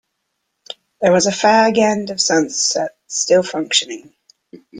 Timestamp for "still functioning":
3.05-4.15